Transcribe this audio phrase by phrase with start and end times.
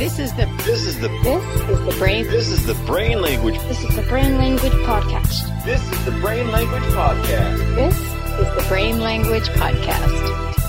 [0.00, 3.58] This is the This is the this is the brain this is the brain language.
[3.68, 5.62] this is the brain language podcast.
[5.62, 7.74] This is the brain language podcast.
[7.74, 10.62] This is the brain language podcast.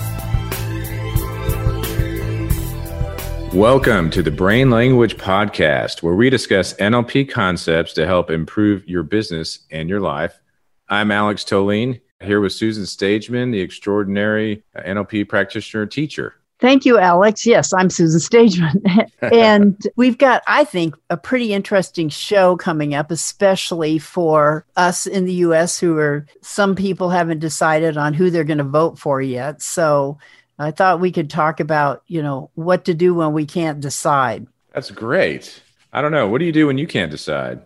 [3.53, 9.03] Welcome to the Brain Language Podcast, where we discuss NLP concepts to help improve your
[9.03, 10.41] business and your life.
[10.89, 16.35] I'm Alex Toline, here with Susan Stageman, the extraordinary NLP practitioner teacher.
[16.61, 17.43] Thank you, Alex.
[17.43, 19.09] Yes, I'm Susan Stageman.
[19.33, 25.25] and we've got, I think, a pretty interesting show coming up, especially for us in
[25.25, 29.19] the US who are, some people haven't decided on who they're going to vote for
[29.19, 29.63] yet.
[29.63, 30.19] So
[30.59, 34.45] I thought we could talk about, you know, what to do when we can't decide.
[34.71, 35.63] That's great.
[35.91, 36.27] I don't know.
[36.27, 37.59] What do you do when you can't decide?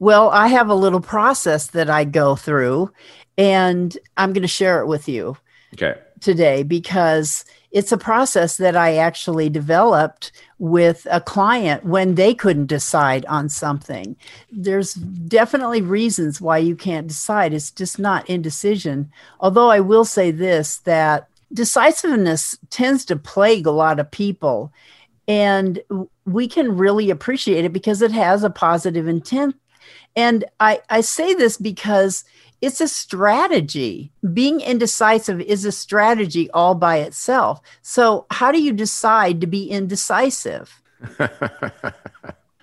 [0.00, 2.90] Well, I have a little process that I go through,
[3.38, 5.36] and I'm going to share it with you.
[5.74, 6.00] Okay.
[6.20, 7.44] today because
[7.76, 13.50] it's a process that I actually developed with a client when they couldn't decide on
[13.50, 14.16] something.
[14.50, 17.52] There's definitely reasons why you can't decide.
[17.52, 19.12] It's just not indecision.
[19.40, 24.72] Although I will say this that decisiveness tends to plague a lot of people.
[25.28, 25.78] And
[26.24, 29.54] we can really appreciate it because it has a positive intent.
[30.16, 32.24] And I, I say this because
[32.60, 34.12] it's a strategy.
[34.32, 37.60] Being indecisive is a strategy all by itself.
[37.82, 40.82] So, how do you decide to be indecisive?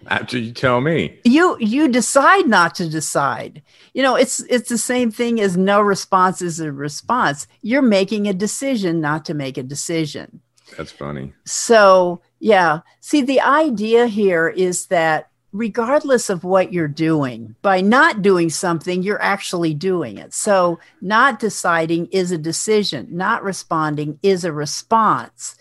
[0.08, 1.18] After you tell me.
[1.24, 3.62] You you decide not to decide.
[3.94, 7.48] You know, it's it's the same thing as no response is a response.
[7.62, 10.42] You're making a decision not to make a decision.
[10.78, 11.34] That's funny.
[11.46, 12.80] So, yeah.
[13.00, 19.04] See, the idea here is that regardless of what you're doing, by not doing something,
[19.04, 20.34] you're actually doing it.
[20.34, 25.56] So, not deciding is a decision, not responding is a response.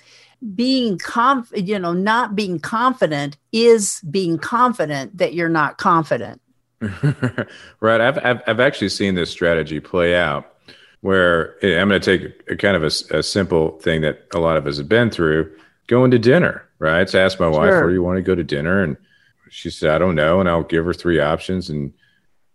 [0.57, 6.41] Being conf, you know, not being confident is being confident that you're not confident.
[7.81, 8.01] right.
[8.01, 10.53] I've, I've, I've actually seen this strategy play out
[11.03, 14.57] where eh, I'm going to take a kind of a simple thing that a lot
[14.57, 15.55] of us have been through
[15.87, 17.09] going to dinner, right?
[17.09, 18.83] So I asked my wife, where do you want to go to dinner?
[18.83, 18.97] And
[19.53, 20.41] she said, I don't know.
[20.41, 21.69] And I'll give her three options.
[21.69, 21.93] And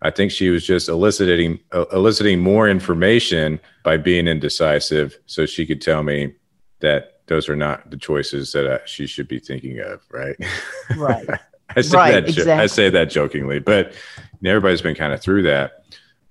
[0.01, 5.65] I think she was just eliciting, uh, eliciting more information by being indecisive so she
[5.65, 6.33] could tell me
[6.79, 10.35] that those are not the choices that uh, she should be thinking of, right?
[10.97, 11.27] Right.
[11.75, 13.93] I say Right, that jo- I say that jokingly, but
[14.43, 15.83] everybody's been kind of through that.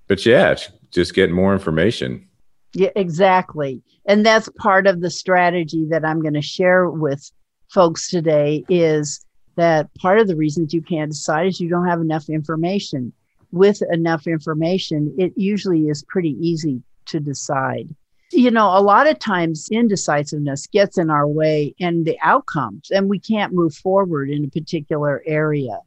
[0.09, 0.57] But yeah,
[0.91, 2.27] just getting more information.
[2.73, 3.83] Yeah, exactly.
[4.07, 7.31] And that's part of the strategy that I'm going to share with
[7.71, 9.26] folks today is
[9.57, 13.13] that part of the reasons you can't decide is you don't have enough information.
[13.53, 17.95] With enough information, it usually is pretty easy to decide.
[18.33, 23.09] You know, a lot of times indecisiveness gets in our way and the outcomes, and
[23.09, 25.79] we can't move forward in a particular area.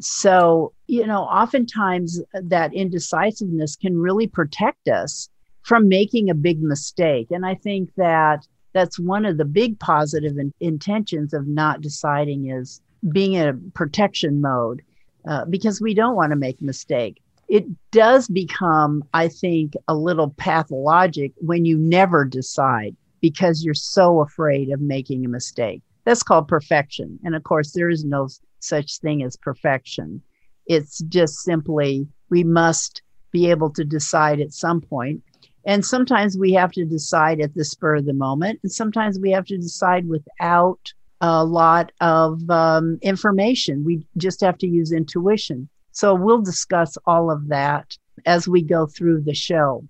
[0.00, 5.28] So, you know, oftentimes that indecisiveness can really protect us
[5.62, 7.28] from making a big mistake.
[7.30, 12.50] And I think that that's one of the big positive in- intentions of not deciding
[12.50, 14.82] is being in a protection mode
[15.28, 17.22] uh, because we don't want to make a mistake.
[17.48, 24.20] It does become, I think, a little pathologic when you never decide because you're so
[24.20, 25.82] afraid of making a mistake.
[26.04, 27.18] That's called perfection.
[27.24, 28.28] And of course, there is no
[28.60, 30.22] such thing as perfection.
[30.66, 35.22] It's just simply we must be able to decide at some point.
[35.64, 39.32] And sometimes we have to decide at the spur of the moment, and sometimes we
[39.32, 43.84] have to decide without a lot of um, information.
[43.84, 45.68] We just have to use intuition.
[45.92, 47.96] So we'll discuss all of that
[48.26, 49.86] as we go through the show.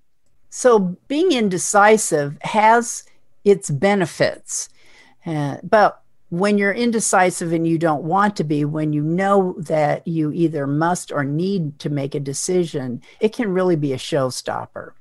[0.51, 3.05] So being indecisive has
[3.45, 4.69] its benefits,
[5.25, 10.07] uh, but when you're indecisive and you don't want to be, when you know that
[10.07, 14.93] you either must or need to make a decision, it can really be a showstopper.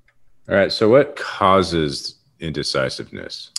[0.47, 0.72] All right.
[0.72, 3.50] So what causes indecisiveness?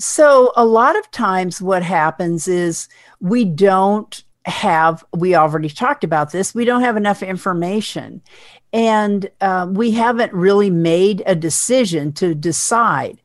[0.00, 2.88] So, a lot of times, what happens is
[3.20, 8.22] we don't have, we already talked about this, we don't have enough information.
[8.72, 13.20] And um, we haven't really made a decision to decide.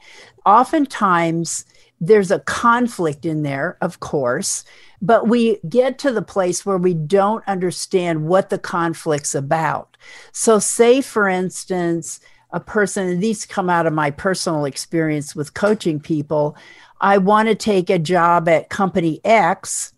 [0.46, 1.64] Oftentimes,
[2.02, 4.66] there's a conflict in there, of course,
[5.02, 9.96] but we get to the place where we don't understand what the conflict's about.
[10.34, 12.20] So, say for instance,
[12.52, 16.56] a person, and these come out of my personal experience with coaching people.
[17.02, 19.94] I want to take a job at company X,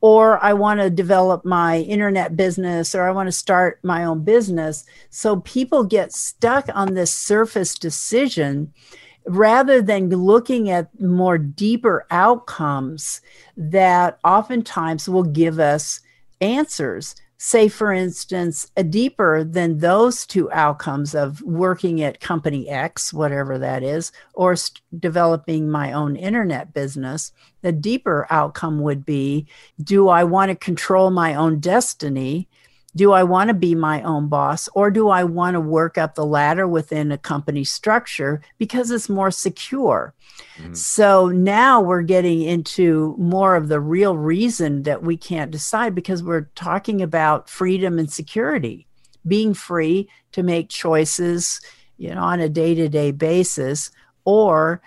[0.00, 4.24] or I want to develop my internet business, or I want to start my own
[4.24, 4.84] business.
[5.10, 8.72] So people get stuck on this surface decision
[9.26, 13.20] rather than looking at more deeper outcomes
[13.56, 16.00] that oftentimes will give us
[16.40, 23.14] answers say, for instance, a deeper than those two outcomes of working at company X,
[23.14, 27.32] whatever that is, or st- developing my own internet business,
[27.62, 29.46] the deeper outcome would be
[29.82, 32.46] do I want to control my own destiny?
[32.96, 36.14] Do I want to be my own boss or do I want to work up
[36.14, 40.14] the ladder within a company structure because it's more secure?
[40.58, 40.74] Mm-hmm.
[40.74, 46.22] So now we're getting into more of the real reason that we can't decide because
[46.22, 48.86] we're talking about freedom and security,
[49.26, 51.60] being free to make choices,
[51.96, 53.90] you know, on a day-to-day basis
[54.24, 54.80] or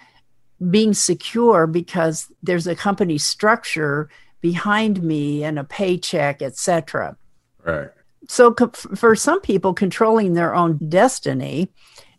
[0.69, 4.09] being secure because there's a company structure
[4.41, 7.15] behind me and a paycheck, etc.
[7.65, 7.89] Right.
[8.27, 8.55] So,
[8.95, 11.69] for some people, controlling their own destiny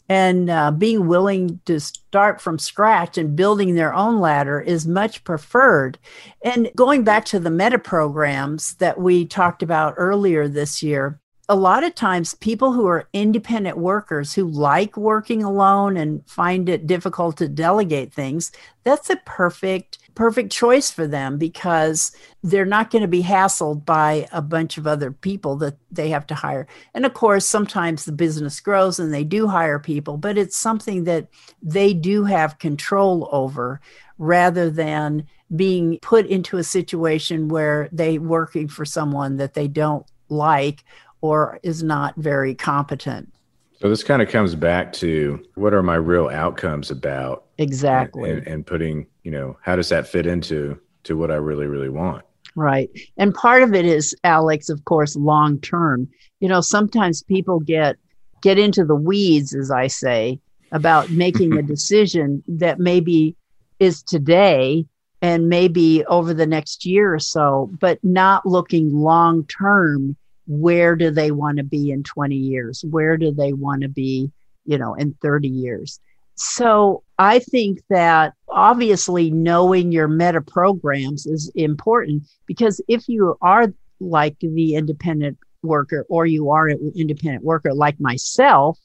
[0.09, 5.25] and uh, being willing to start from scratch and building their own ladder is much
[5.25, 5.99] preferred.
[6.45, 11.57] And going back to the meta programs that we talked about earlier this year, a
[11.57, 16.87] lot of times people who are independent workers who like working alone and find it
[16.87, 18.53] difficult to delegate things,
[18.83, 22.13] that's a perfect perfect choice for them because
[22.43, 26.27] they're not going to be hassled by a bunch of other people that they have
[26.29, 26.67] to hire.
[26.95, 31.05] And of course, sometimes the business grows and they do hire people, but it's something
[31.05, 31.29] that
[31.63, 33.81] they do have control over
[34.19, 40.07] rather than being put into a situation where they working for someone that they don't
[40.29, 40.85] like
[41.21, 43.33] or is not very competent.
[43.81, 47.44] So this kind of comes back to what are my real outcomes about?
[47.59, 48.31] Exactly.
[48.31, 51.89] And, and, putting, you know, how does that fit into to what I really, really
[51.89, 52.25] want?
[52.57, 52.91] Right.
[53.17, 56.09] And part of it is, Alex, of course, long term.
[56.41, 57.97] You know, sometimes people get
[58.43, 60.41] get into the weeds, as I say,
[60.73, 63.37] about making a decision that maybe
[63.79, 64.87] is today
[65.23, 70.17] and maybe over the next year or so, but not looking long term
[70.47, 74.31] where do they want to be in 20 years where do they want to be
[74.65, 76.01] you know in 30 years
[76.35, 83.73] so i think that obviously knowing your meta programs is important because if you are
[84.01, 88.79] like the independent worker or you are an independent worker like myself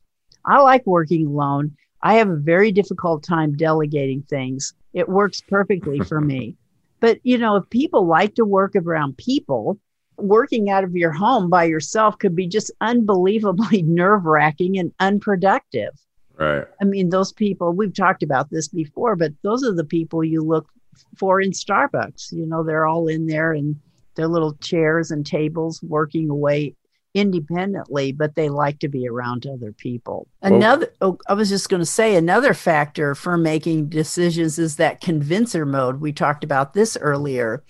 [0.46, 1.76] i like working alone.
[2.02, 4.74] I have a very difficult time delegating things.
[4.94, 6.56] It works perfectly for me.
[7.02, 9.80] But you know if people like to work around people
[10.18, 15.92] working out of your home by yourself could be just unbelievably nerve wracking and unproductive.
[16.40, 16.66] Right.
[16.82, 20.42] I mean, those people, we've talked about this before, but those are the people you
[20.42, 20.70] look
[21.18, 22.32] for in Starbucks.
[22.32, 23.80] You know, they're all in there in
[24.16, 26.76] their little chairs and tables working away
[27.14, 30.28] independently, but they like to be around other people.
[30.42, 35.02] Another, oh, I was just going to say, another factor for making decisions is that
[35.02, 36.00] convincer mode.
[36.00, 37.64] We talked about this earlier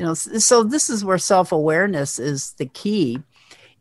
[0.00, 3.22] you know so this is where self-awareness is the key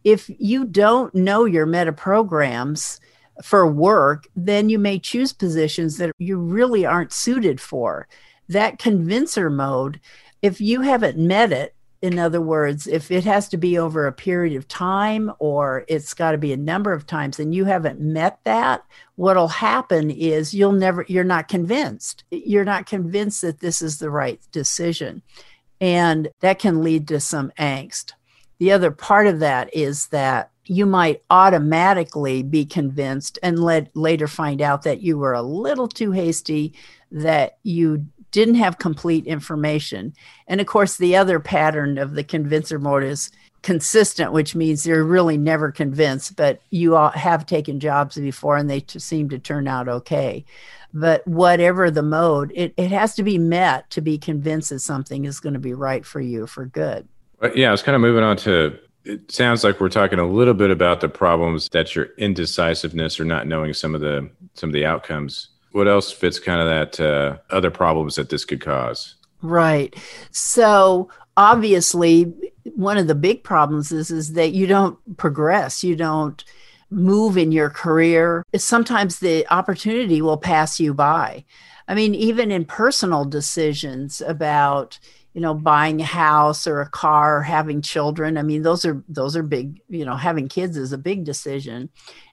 [0.03, 2.99] if you don't know your meta programs
[3.41, 8.07] for work then you may choose positions that you really aren't suited for.
[8.47, 9.99] That convincer mode
[10.41, 14.13] if you haven't met it in other words if it has to be over a
[14.13, 17.99] period of time or it's got to be a number of times and you haven't
[17.99, 18.83] met that
[19.19, 22.23] what'll happen is you'll never you're not convinced.
[22.31, 25.21] You're not convinced that this is the right decision.
[25.81, 28.13] And that can lead to some angst.
[28.59, 34.27] The other part of that is that you might automatically be convinced and let, later
[34.27, 36.73] find out that you were a little too hasty,
[37.11, 40.13] that you didn't have complete information.
[40.47, 43.31] And of course, the other pattern of the convincer mode is
[43.63, 48.85] consistent, which means they're really never convinced, but you have taken jobs before and they
[48.87, 50.45] seem to turn out okay
[50.93, 55.25] but whatever the mode, it, it has to be met to be convinced that something
[55.25, 57.07] is going to be right for you for good.
[57.55, 60.53] Yeah, I was kind of moving on to it sounds like we're talking a little
[60.53, 64.73] bit about the problems that your indecisiveness or not knowing some of the some of
[64.73, 65.49] the outcomes.
[65.71, 69.15] What else fits kind of that uh, other problems that this could cause?
[69.41, 69.95] Right.
[70.31, 72.33] So obviously,
[72.75, 75.83] one of the big problems is is that you don't progress.
[75.83, 76.43] You don't
[76.91, 81.45] move in your career, sometimes the opportunity will pass you by.
[81.87, 84.99] I mean, even in personal decisions about,
[85.33, 88.37] you know, buying a house or a car, or having children.
[88.37, 91.89] I mean, those are those are big, you know, having kids is a big decision.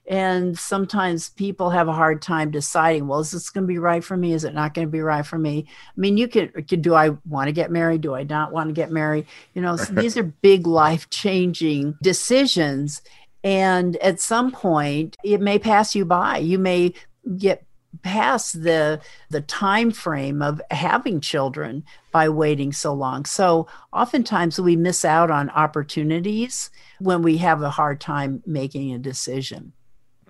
[0.07, 4.03] And sometimes people have a hard time deciding, well, is this going to be right
[4.03, 4.31] for me?
[4.31, 5.65] Is it not going to be right for me?
[5.67, 8.01] I mean, you could, could do I want to get married?
[8.01, 9.27] Do I not want to get married?
[9.53, 13.01] You know, so these are big life changing decisions.
[13.43, 16.37] And at some point, it may pass you by.
[16.37, 16.93] You may
[17.37, 17.66] get
[18.03, 23.25] past the the time frame of having children by waiting so long.
[23.25, 28.97] So oftentimes we miss out on opportunities when we have a hard time making a
[28.99, 29.73] decision.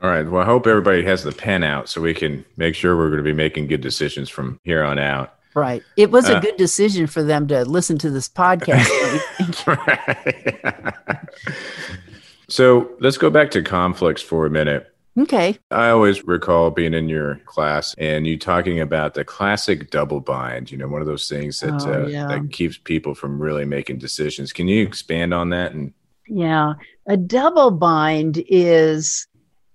[0.01, 0.29] All right.
[0.29, 3.17] Well, I hope everybody has the pen out so we can make sure we're going
[3.17, 5.33] to be making good decisions from here on out.
[5.55, 5.81] Right.
[5.95, 8.85] It was a Uh, good decision for them to listen to this podcast.
[12.47, 14.93] so let's go back to conflicts for a minute.
[15.17, 15.57] Okay.
[15.71, 20.71] I always recall being in your class and you talking about the classic double bind,
[20.71, 22.27] you know, one of those things that, Oh, uh, yeah.
[22.27, 24.53] that keeps people from really making decisions.
[24.53, 25.73] Can you expand on that?
[25.73, 25.93] And
[26.27, 26.73] Yeah.
[27.07, 29.27] A double bind is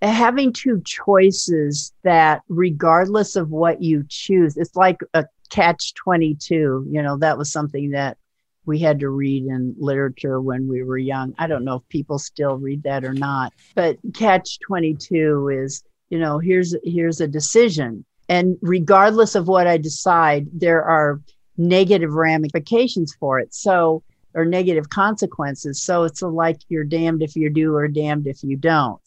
[0.03, 6.87] having two choices that, regardless of what you choose, it's like a catch 22.
[6.91, 8.17] You know, that was something that
[8.67, 11.35] we had to read in literature when we were young.
[11.39, 16.19] I don't know if people still read that or not, but catch 22 is, you
[16.19, 21.21] know, here's here's a decision and regardless of what I decide, there are
[21.59, 23.55] negative ramifications for it.
[23.55, 24.03] So,
[24.35, 25.83] or negative consequences.
[25.83, 28.99] So it's like you're damned if you do or damned if you don't.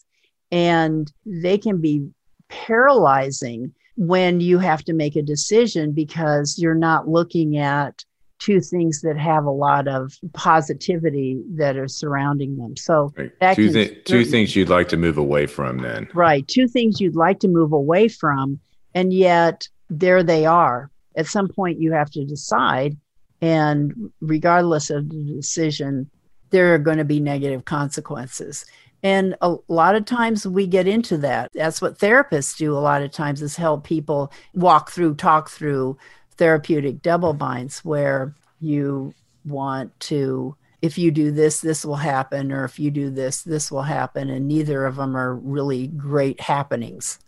[0.52, 2.08] And they can be
[2.48, 8.04] paralyzing when you have to make a decision because you're not looking at
[8.38, 12.76] two things that have a lot of positivity that are surrounding them.
[12.76, 16.08] So, That two, thi- two things you'd like to move away from then.
[16.14, 18.60] right, two things you'd like to move away from,
[18.94, 20.90] and yet there they are.
[21.16, 22.96] At some point, you have to decide.
[23.40, 26.10] And regardless of the decision,
[26.50, 28.64] there are going to be negative consequences.
[29.02, 31.50] And a lot of times we get into that.
[31.54, 35.96] That's what therapists do a lot of times is help people walk through, talk through
[36.38, 39.14] therapeutic double binds where you
[39.44, 43.70] want to if you do this this will happen or if you do this this
[43.70, 47.18] will happen and neither of them are really great happenings.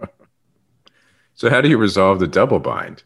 [1.34, 3.02] So, how do you resolve the double bind?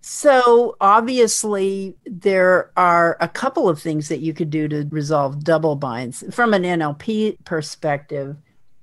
[0.00, 5.74] So, obviously, there are a couple of things that you could do to resolve double
[5.74, 6.22] binds.
[6.30, 8.36] From an NLP perspective,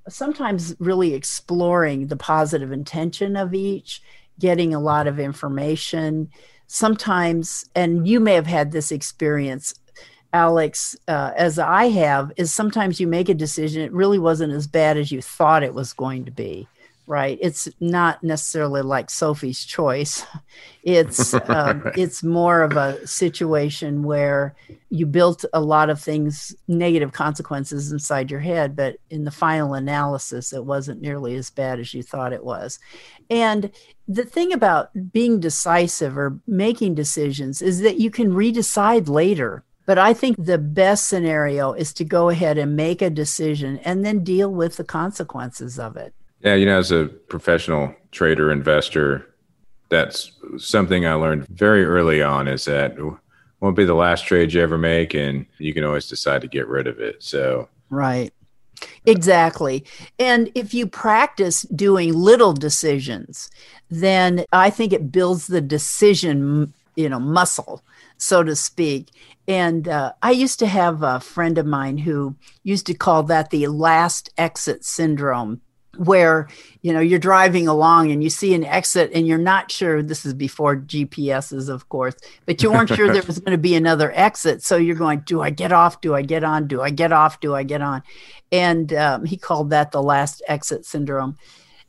[0.09, 4.01] sometimes really exploring the positive intention of each,
[4.39, 6.29] getting a lot of information.
[6.67, 9.73] Sometimes, and you may have had this experience,
[10.33, 14.67] Alex, uh, as I have, is sometimes you make a decision, it really wasn't as
[14.67, 16.67] bad as you thought it was going to be.
[17.07, 17.37] Right.
[17.39, 20.25] It's not necessarily like Sophie's choice.
[20.87, 21.97] It's um, Right.
[21.97, 24.55] it's more of a situation where
[24.91, 29.73] you built a lot of things, negative consequences inside your head, but in the final
[29.73, 32.77] analysis, it wasn't nearly as bad as you thought it was.
[33.31, 33.71] And
[34.07, 39.63] the thing about being decisive or making decisions is that you can redecide later.
[39.87, 44.05] But I think the best scenario is to go ahead and make a decision and
[44.05, 46.13] then deal with the consequences of it.
[46.45, 49.33] Yeah, you know, as a professional trader investor,
[49.89, 52.95] that's something I learned very early on is that
[53.61, 56.67] won't be the last trade you ever make, and you can always decide to get
[56.67, 57.23] rid of it.
[57.23, 58.31] So, Right.
[59.07, 59.85] Exactly.
[60.19, 63.49] And if you practice doing little decisions,
[63.89, 67.81] then I think it builds the decision, you know, muscle,
[68.17, 69.09] so to speak.
[69.47, 73.49] And uh, I used to have a friend of mine who used to call that
[73.49, 75.61] the last exit syndrome
[75.97, 76.47] where
[76.81, 80.25] you know you're driving along and you see an exit and you're not sure this
[80.25, 84.11] is before GPSs of course but you weren't sure there was going to be another
[84.15, 84.63] exit.
[84.63, 86.01] So you're going do I get off?
[86.01, 86.67] Do I get on?
[86.67, 87.39] Do I get off?
[87.39, 88.03] Do I get on?
[88.51, 91.37] And um, he called that the last exit syndrome.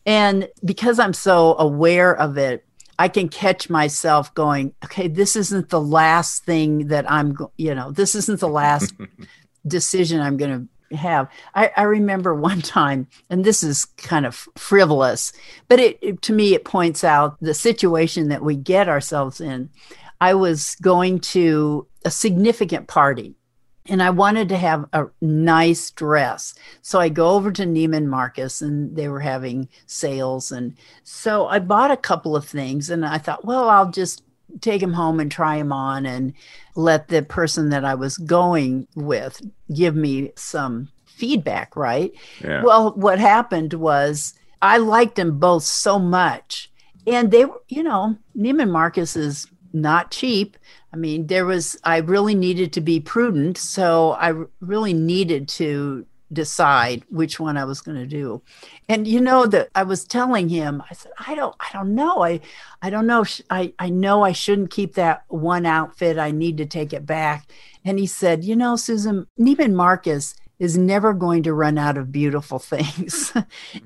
[0.05, 2.65] And because I'm so aware of it
[2.99, 7.91] I can catch myself going okay this isn't the last thing that I'm you know
[7.91, 8.95] this isn't the last
[9.67, 11.29] decision I'm going to have.
[11.55, 15.33] I, I remember one time, and this is kind of frivolous,
[15.69, 19.71] but it, it- to me it points out the situation that we get ourselves in.
[20.21, 23.35] I was going to a significant party.
[23.89, 26.55] And I wanted to have a nice dress.
[26.83, 30.51] So I go over to Neiman Marcus and they were having sales.
[30.51, 30.75] And
[31.05, 34.25] so I bought a couple of things and I thought, well, I'll just
[34.61, 36.33] take him home and try him on and
[36.75, 39.41] let the person that I was going with
[39.75, 42.13] give me some feedback, right?
[42.43, 42.63] yeah.
[42.63, 46.71] Well, what happened was I liked them both so much.
[47.07, 50.57] And they were, you know, Neiman Marcus is not cheap.
[50.93, 53.59] I mean, there was, I really needed to be prudent.
[53.59, 58.43] So I really needed to decide which one I was going to do.
[58.89, 62.25] And you know that I was telling him, I said, I don't, I don't know.
[62.25, 62.41] I,
[62.83, 63.25] I don't know.
[63.51, 66.19] I, I know I shouldn't keep that one outfit.
[66.19, 67.51] I need to take it back.
[67.85, 72.11] And he said, you know, Susan, Neiman Marcus is never going to run out of
[72.13, 73.33] beautiful things.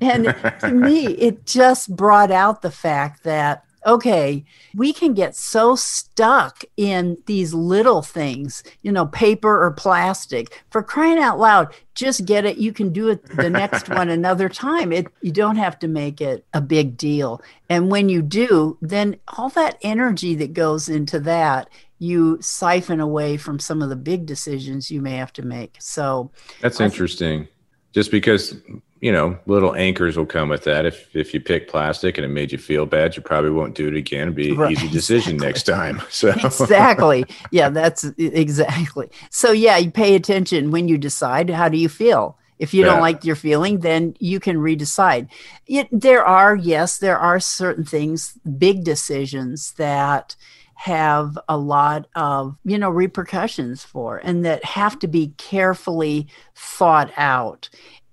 [0.00, 4.44] and to me, it just brought out the fact that okay,
[4.74, 10.62] we can get so stuck in these little things, you know, paper or plastic.
[10.70, 12.58] For crying out loud, just get it.
[12.58, 14.92] You can do it the next one another time.
[14.92, 17.42] It you don't have to make it a big deal.
[17.68, 21.68] And when you do, then all that energy that goes into that
[22.00, 25.76] you siphon away from some of the big decisions you may have to make.
[25.78, 27.46] So that's interesting.
[27.92, 28.56] Just because
[29.00, 30.84] you know, little anchors will come with that.
[30.84, 33.88] If if you pick plastic and it made you feel bad, you probably won't do
[33.88, 34.28] it again.
[34.28, 35.46] It'll be an right, easy decision exactly.
[35.46, 36.02] next time.
[36.10, 39.08] So exactly, yeah, that's exactly.
[39.30, 41.48] So yeah, you pay attention when you decide.
[41.48, 42.36] How do you feel?
[42.58, 42.92] If you yeah.
[42.92, 45.28] don't like your feeling, then you can redecide.
[45.66, 50.36] It, there are yes, there are certain things, big decisions that
[50.74, 57.12] have a lot of you know repercussions for and that have to be carefully thought
[57.16, 57.68] out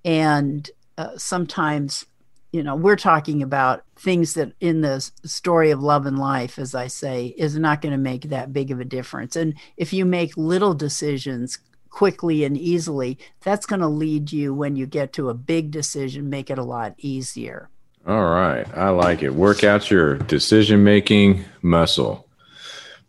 [0.08, 2.06] and uh, sometimes
[2.52, 6.74] you know we're talking about things that in the story of love and life as
[6.74, 9.36] i say is not going to make that big of a difference.
[9.36, 14.76] And if you make little decisions quickly and easily that's going to lead you when
[14.76, 17.70] you get to a big decision make it a lot easier.
[18.06, 18.66] All right.
[18.78, 19.34] I like it.
[19.34, 22.28] Work out your decision making muscle.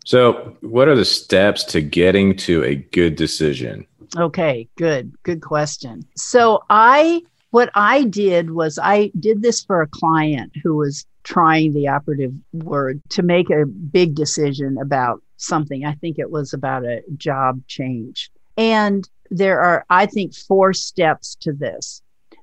[0.05, 3.85] So what are the steps to getting to a good decision?
[4.17, 5.13] Okay good.
[5.23, 6.05] Good question.
[6.15, 11.73] So i what I did was I did this for a client who was trying
[11.73, 15.85] the operative word to make a big decision about something.
[15.85, 18.31] I think it was about a job change.
[18.57, 22.01] And there are, I think, four steps to this.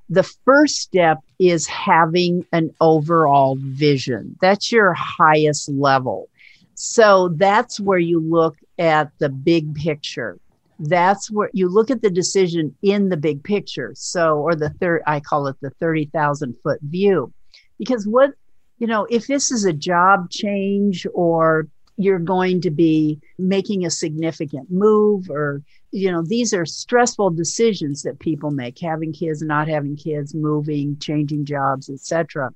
[0.09, 4.37] The first step is having an overall vision.
[4.41, 6.29] That's your highest level.
[6.75, 10.39] So that's where you look at the big picture
[10.79, 13.93] that's where you look at the decision in the big picture.
[13.95, 17.33] So, or the third, I call it the 30,000 foot view.
[17.79, 18.31] Because what,
[18.77, 21.67] you know, if this is a job change or
[21.97, 28.03] you're going to be making a significant move or, you know, these are stressful decisions
[28.03, 32.51] that people make having kids, not having kids, moving, changing jobs, etc.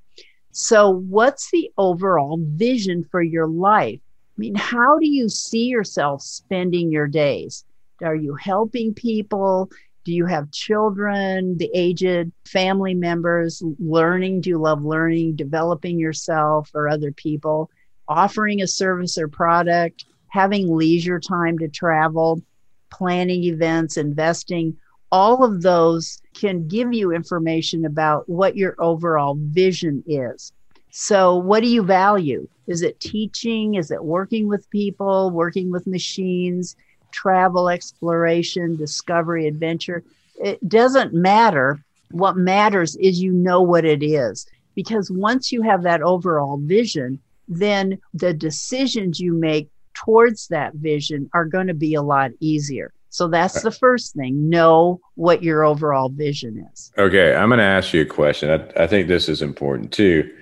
[0.52, 4.00] So, what's the overall vision for your life?
[4.38, 7.66] I mean, how do you see yourself spending your days?
[8.04, 9.70] Are you helping people?
[10.04, 14.42] Do you have children, the aged, family members, learning?
[14.42, 17.70] Do you love learning, developing yourself or other people,
[18.08, 22.42] offering a service or product, having leisure time to travel,
[22.90, 24.78] planning events, investing?
[25.12, 30.52] All of those can give you information about what your overall vision is.
[30.90, 32.48] So, what do you value?
[32.68, 33.76] Is it teaching?
[33.76, 36.76] Is it working with people, working with machines?
[37.12, 40.04] Travel, exploration, discovery, adventure.
[40.36, 41.84] It doesn't matter.
[42.12, 44.48] What matters is you know what it is.
[44.76, 51.30] Because once you have that overall vision, then the decisions you make towards that vision
[51.34, 52.94] are going to be a lot easier.
[53.10, 54.50] So that's the first thing.
[54.50, 56.94] Know what your overall vision is.
[56.98, 57.36] Okay.
[57.36, 58.50] I'm going to ask you a question.
[58.50, 60.34] I, I think this is important too.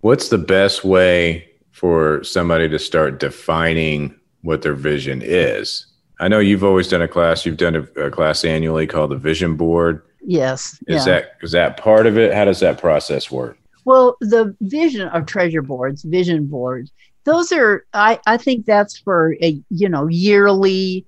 [0.00, 5.86] What's the best way for somebody to start defining what their vision is?
[6.20, 7.46] I know you've always done a class.
[7.46, 10.02] You've done a, a class annually called the Vision Board.
[10.22, 10.78] Yes.
[10.86, 11.12] Is yeah.
[11.12, 12.34] that is that part of it?
[12.34, 13.58] How does that process work?
[13.86, 16.92] Well, the vision of treasure boards, vision boards,
[17.24, 21.06] those are I, I think that's for a you know yearly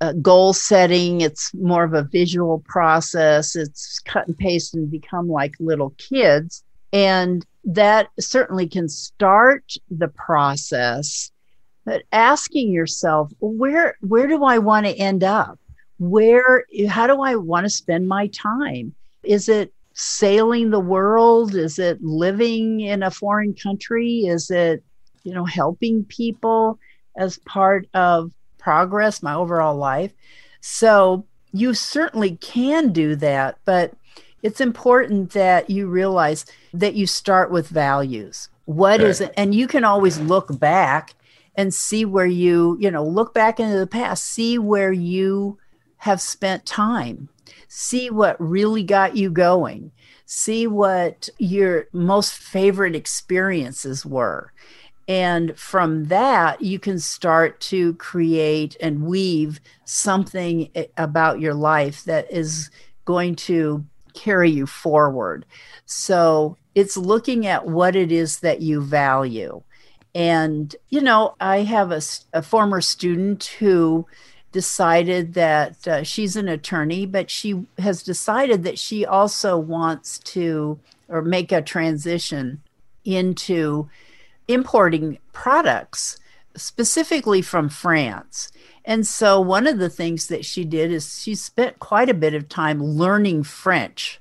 [0.00, 1.22] uh, goal setting.
[1.22, 3.56] It's more of a visual process.
[3.56, 10.08] It's cut and paste and become like little kids, and that certainly can start the
[10.08, 11.31] process
[11.84, 15.58] but asking yourself where where do i want to end up?
[15.98, 18.94] Where how do i want to spend my time?
[19.22, 21.54] Is it sailing the world?
[21.54, 24.26] Is it living in a foreign country?
[24.26, 24.82] Is it
[25.22, 26.78] you know helping people
[27.16, 30.12] as part of progress my overall life?
[30.60, 33.92] So you certainly can do that but
[34.42, 38.48] it's important that you realize that you start with values.
[38.64, 39.08] What okay.
[39.08, 41.14] is it and you can always look back
[41.54, 45.58] and see where you, you know, look back into the past, see where you
[45.98, 47.28] have spent time,
[47.68, 49.92] see what really got you going,
[50.26, 54.52] see what your most favorite experiences were.
[55.08, 62.32] And from that, you can start to create and weave something about your life that
[62.32, 62.70] is
[63.04, 63.84] going to
[64.14, 65.44] carry you forward.
[65.86, 69.62] So it's looking at what it is that you value
[70.14, 72.00] and, you know, I have a,
[72.32, 74.06] a former student who
[74.52, 80.78] decided that uh, she's an attorney, but she has decided that she also wants to
[81.08, 82.62] or make a transition
[83.04, 83.88] into
[84.48, 86.18] importing products
[86.54, 88.50] specifically from France.
[88.84, 92.34] And so one of the things that she did is she spent quite a bit
[92.34, 94.20] of time learning French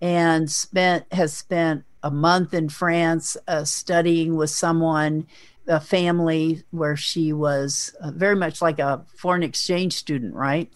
[0.00, 5.26] and spent has spent a month in France uh, studying with someone
[5.66, 10.70] a family where she was uh, very much like a foreign exchange student, right?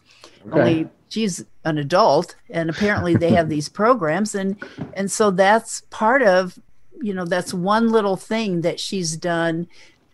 [0.46, 0.60] Okay.
[0.60, 4.62] Only she's an adult, and apparently they have these programs, and
[4.94, 6.58] and so that's part of,
[7.02, 9.66] you know, that's one little thing that she's done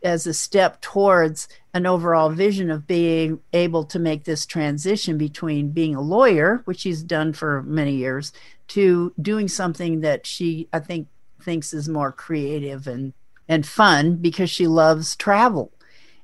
[0.02, 5.70] as a step towards an overall vision of being able to make this transition between
[5.70, 8.32] being a lawyer, which she's done for many years,
[8.68, 11.08] to doing something that she, I think,
[11.42, 13.12] thinks is more creative and
[13.48, 15.72] and fun because she loves travel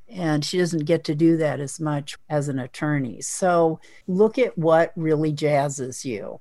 [0.08, 3.20] and she doesn't get to do that as much as an attorney.
[3.20, 6.40] So look at what really jazzes you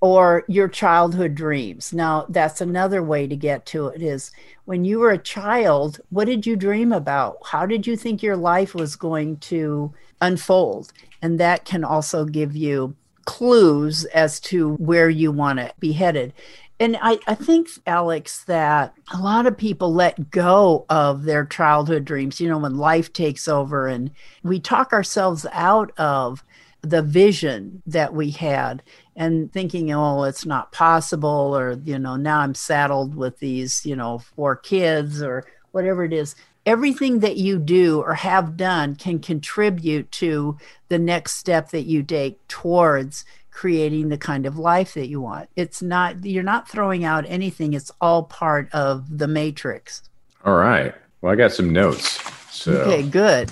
[0.00, 1.92] or your childhood dreams.
[1.92, 4.30] Now, that's another way to get to it is
[4.64, 7.38] when you were a child, what did you dream about?
[7.44, 10.92] How did you think your life was going to unfold?
[11.20, 16.32] And that can also give you clues as to where you want to be headed
[16.80, 22.04] and I, I think alex that a lot of people let go of their childhood
[22.04, 24.10] dreams you know when life takes over and
[24.42, 26.42] we talk ourselves out of
[26.82, 28.82] the vision that we had
[29.16, 33.94] and thinking oh it's not possible or you know now i'm saddled with these you
[33.94, 36.34] know four kids or whatever it is
[36.66, 40.56] everything that you do or have done can contribute to
[40.88, 45.48] the next step that you take towards creating the kind of life that you want.
[45.56, 50.02] It's not, you're not throwing out anything, it's all part of the matrix.
[50.44, 50.94] All right.
[51.20, 52.18] Well, I got some notes.
[52.60, 52.72] So.
[52.72, 53.50] Okay, good.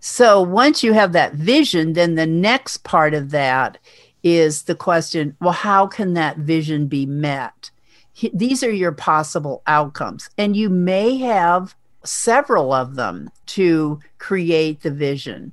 [0.00, 3.78] So once you have that vision, then the next part of that
[4.22, 7.70] is the question well, how can that vision be met?
[8.34, 14.90] These are your possible outcomes, and you may have several of them to create the
[14.90, 15.52] vision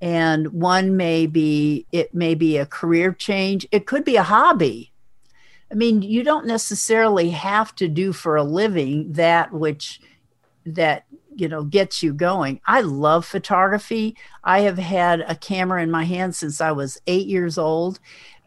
[0.00, 4.92] and one may be it may be a career change it could be a hobby
[5.72, 10.00] i mean you don't necessarily have to do for a living that which
[10.66, 11.05] that
[11.36, 12.60] you know gets you going.
[12.66, 14.16] I love photography.
[14.44, 18.00] I have had a camera in my hand since i was eight years old.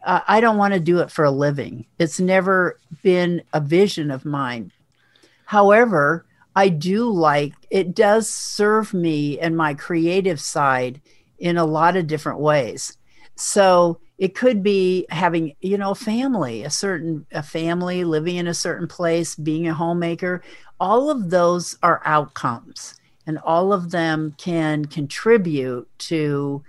[0.04, 1.86] Uh, i don't want to do it for a living.
[1.98, 4.72] It's never been a vision of mine.
[5.44, 6.26] However
[6.56, 11.00] i do like it does serve me and my creative side
[11.38, 12.96] in a lot of different ways.
[13.36, 18.54] So it could be having, you know, family, a certain a family living in a
[18.54, 20.42] certain place, being a homemaker.
[20.78, 22.94] All of those are outcomes,
[23.26, 26.62] and all of them can contribute to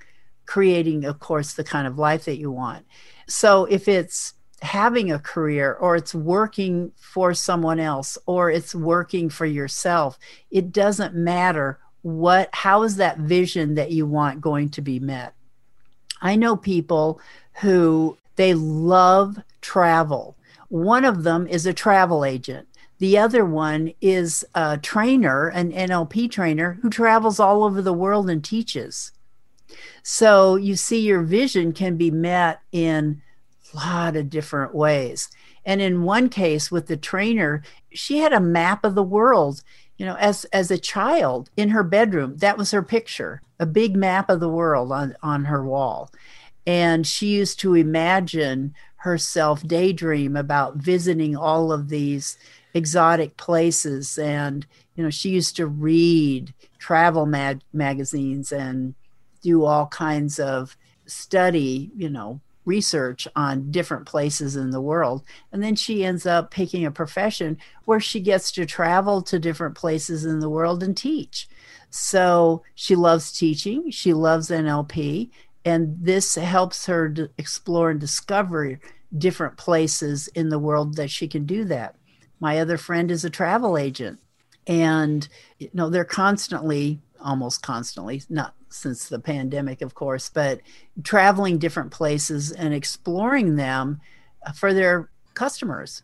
[0.45, 2.85] creating, of course, the kind of life that you want.
[3.27, 9.29] So if it's having a career or it's working for someone else or it's working
[9.29, 10.17] for yourself,
[10.51, 15.35] it doesn't matter what how is that vision that you want going to be met
[16.21, 17.21] i know people
[17.55, 20.35] who they love travel.
[20.69, 22.67] One of them is a travel agent.
[22.99, 28.29] The other one is a trainer an nlp trainer who travels all over the world
[28.29, 29.11] and teaches.
[30.03, 33.21] So you see your vision can be met in
[33.73, 35.29] a lot of different ways.
[35.65, 39.63] And in one case with the trainer she had a map of the world.
[39.97, 43.95] You know as as a child in her bedroom that was her picture a big
[43.95, 46.11] map of the world on on her wall
[46.65, 52.37] and she used to imagine herself daydream about visiting all of these
[52.73, 58.93] exotic places and you know she used to read travel mag- magazines and
[59.41, 65.23] do all kinds of study you know research on different places in the world.
[65.51, 69.75] And then she ends up picking a profession where she gets to travel to different
[69.75, 71.47] places in the world and teach.
[71.89, 75.29] So she loves teaching, she loves NLP,
[75.65, 78.79] and this helps her to explore and discover
[79.17, 81.95] different places in the world that she can do that.
[82.39, 84.19] My other friend is a travel agent,
[84.65, 85.27] and
[85.59, 90.61] you know they're constantly, almost constantly, not since the pandemic, of course, but
[91.03, 93.99] traveling different places and exploring them
[94.55, 96.03] for their customers,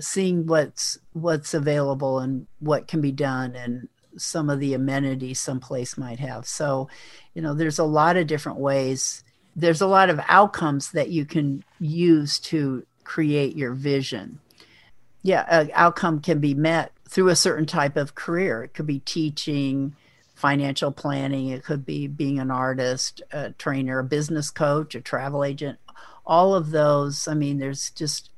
[0.00, 5.60] seeing what's what's available and what can be done and some of the amenities some
[5.60, 6.46] place might have.
[6.46, 6.88] So,
[7.34, 9.24] you know, there's a lot of different ways.
[9.56, 14.40] There's a lot of outcomes that you can use to create your vision.
[15.22, 18.62] Yeah, an outcome can be met through a certain type of career.
[18.62, 19.94] It could be teaching,
[20.40, 25.44] financial planning, it could be being an artist, a trainer, a business coach, a travel
[25.44, 25.78] agent.
[26.24, 28.30] All of those, I mean, there's just,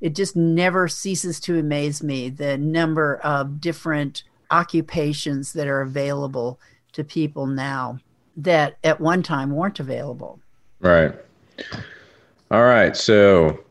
[0.00, 6.58] it just never ceases to amaze me the number of different occupations that are available
[6.92, 7.98] to people now
[8.36, 10.40] that at one time weren't available.
[10.80, 11.14] Right.
[12.50, 12.96] All right.
[12.96, 13.64] So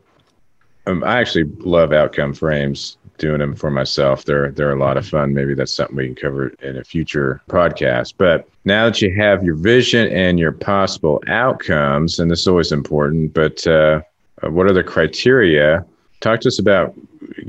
[0.86, 4.24] um, I actually love outcome frames doing them for myself.
[4.24, 5.32] They're they're a lot of fun.
[5.32, 8.14] Maybe that's something we can cover in a future podcast.
[8.18, 12.72] But now that you have your vision and your possible outcomes, and this is always
[12.72, 14.00] important, but uh,
[14.42, 15.84] what are the criteria?
[16.20, 16.94] Talk to us about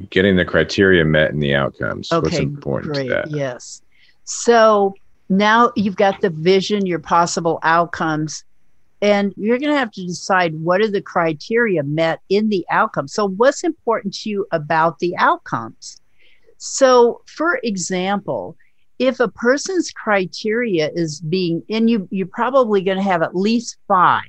[0.09, 2.11] getting the criteria met in the outcomes.
[2.11, 3.07] Okay, What's important great.
[3.07, 3.31] to that?
[3.31, 3.81] Yes.
[4.25, 4.95] So
[5.29, 8.43] now you've got the vision, your possible outcomes,
[9.01, 13.07] and you're going to have to decide what are the criteria met in the outcome.
[13.07, 16.01] So, what's important to you about the outcomes?
[16.57, 18.55] So, for example,
[18.97, 23.77] if a person's criteria is being, and you, you're probably going to have at least
[23.87, 24.23] five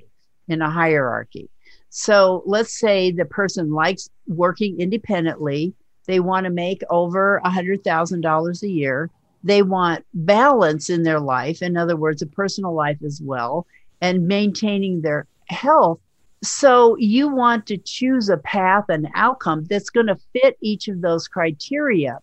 [0.48, 1.48] in a hierarchy.
[1.90, 5.74] So, let's say the person likes working independently,
[6.06, 9.10] they want to make over $100,000 a year
[9.46, 13.64] they want balance in their life, in other words, a personal life as well,
[14.00, 16.00] and maintaining their health.
[16.42, 21.00] So you want to choose a path and outcome that's going to fit each of
[21.00, 22.18] those criteria.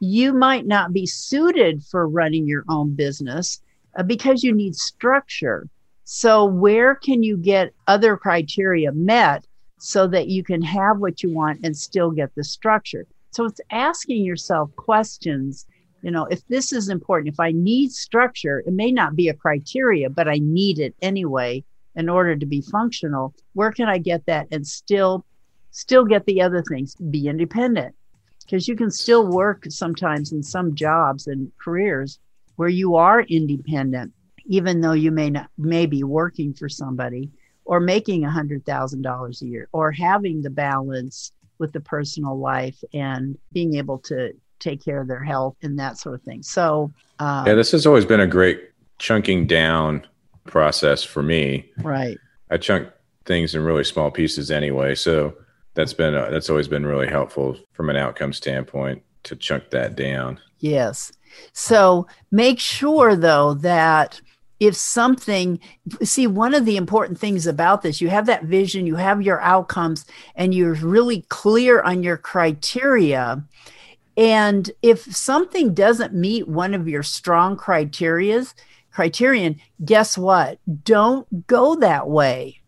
[0.00, 3.62] You might not be suited for running your own business
[3.96, 5.68] uh, because you need structure.
[6.02, 9.46] So, where can you get other criteria met
[9.78, 13.06] so that you can have what you want and still get the structure?
[13.30, 15.66] So, it's asking yourself questions.
[16.02, 19.34] You know if this is important if i need structure it may not be a
[19.34, 21.64] criteria but i need it anyway
[21.96, 23.34] in order to be functional.
[23.54, 25.24] Where can i get that and still
[25.70, 26.94] still get the other things?
[26.94, 27.94] Be independent.
[28.44, 32.20] Because you can still work sometimes in some jobs and careers
[32.54, 34.12] where you are independent
[34.48, 37.30] even though you may not may be working for somebody
[37.66, 42.38] or making a hundred thousand dollars a year or having the balance with the personal
[42.38, 46.42] life and being able to take care of their health and that sort of thing.
[46.42, 50.06] So, um, yeah, this has always been a great chunking down
[50.44, 51.70] process for me.
[51.78, 52.18] Right.
[52.50, 52.88] I chunk
[53.24, 55.34] things in really small pieces anyway, so
[55.74, 59.96] that's been uh, that's always been really helpful from an outcome standpoint to chunk that
[59.96, 60.40] down.
[60.60, 61.12] Yes.
[61.52, 64.20] So make sure though that
[64.58, 65.60] if something
[66.02, 69.40] see one of the important things about this you have that vision you have your
[69.40, 73.42] outcomes and you're really clear on your criteria
[74.16, 78.54] and if something doesn't meet one of your strong criterias,
[78.90, 80.58] criterion, guess what?
[80.84, 82.60] Don't go that way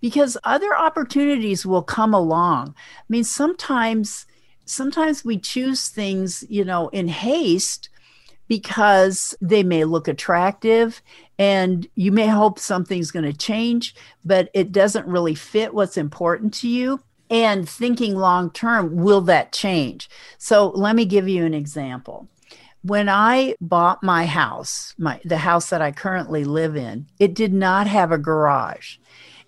[0.00, 2.74] because other opportunities will come along.
[2.98, 4.26] I mean, sometimes
[4.64, 7.88] sometimes we choose things, you know, in haste
[8.48, 11.02] because they may look attractive
[11.38, 16.52] and you may hope something's going to change, but it doesn't really fit what's important
[16.54, 17.00] to you
[17.30, 20.10] and thinking long term, will that change?
[20.36, 22.28] So let me give you an example.
[22.82, 27.54] When I bought my house, my the house that I currently live in, it did
[27.54, 28.96] not have a garage.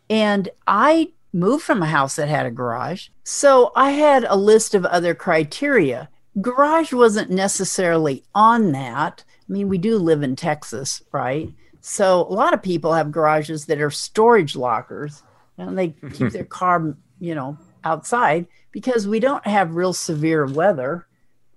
[0.09, 3.09] And I moved from a house that had a garage.
[3.24, 6.09] So I had a list of other criteria.
[6.40, 9.25] Garage wasn't necessarily on that.
[9.29, 11.49] I mean, we do live in Texas, right?
[11.81, 15.23] So a lot of people have garages that are storage lockers
[15.59, 21.07] and they keep their car, you know, outside because we don't have real severe weather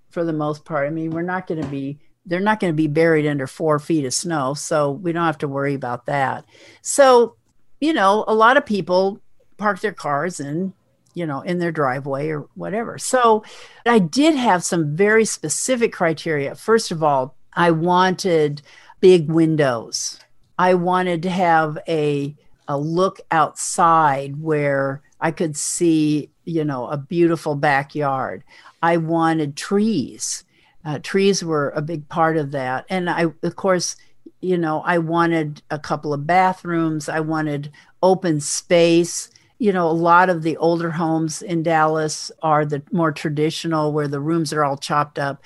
[0.09, 0.87] for the most part.
[0.87, 3.79] I mean, we're not going to be they're not going to be buried under four
[3.79, 6.43] feet of snow, so we don't have to worry about that.
[6.81, 7.37] So,
[7.79, 9.21] you know, a lot of people
[9.55, 10.73] park their cars in
[11.17, 13.43] you know in their driveway or whatever so
[13.85, 18.61] i did have some very specific criteria first of all i wanted
[18.99, 20.19] big windows
[20.59, 22.35] i wanted to have a
[22.67, 28.43] a look outside where I could see, you know, a beautiful backyard.
[28.81, 30.43] I wanted trees.
[30.85, 32.85] Uh, trees were a big part of that.
[32.89, 33.95] And I, of course,
[34.41, 37.09] you know, I wanted a couple of bathrooms.
[37.09, 37.71] I wanted
[38.03, 39.29] open space.
[39.59, 44.07] You know, a lot of the older homes in Dallas are the more traditional where
[44.07, 45.43] the rooms are all chopped up.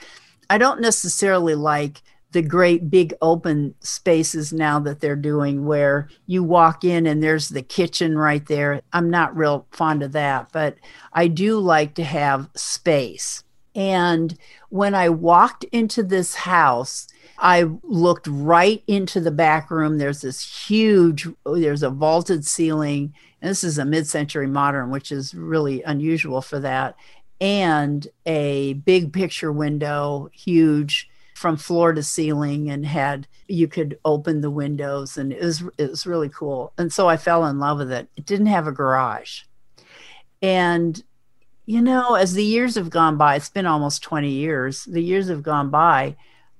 [0.49, 6.43] I don't necessarily like the great big open spaces now that they're doing where you
[6.43, 8.81] walk in and there's the kitchen right there.
[8.93, 10.75] I'm not real fond of that, but
[11.13, 13.43] I do like to have space.
[13.75, 14.37] And
[14.69, 19.97] when I walked into this house, I looked right into the back room.
[19.97, 23.13] There's this huge, there's a vaulted ceiling.
[23.41, 26.95] And this is a mid century modern, which is really unusual for that.
[27.39, 31.09] And a big picture window, huge
[31.41, 35.89] from floor to ceiling and had you could open the windows and it was it
[35.89, 36.71] was really cool.
[36.77, 38.07] And so I fell in love with it.
[38.15, 39.41] It didn't have a garage.
[40.41, 41.03] And
[41.65, 44.85] you know, as the years have gone by, it's been almost 20 years.
[44.85, 46.15] The years have gone by.